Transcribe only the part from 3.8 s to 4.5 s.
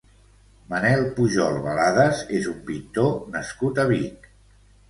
a Vic.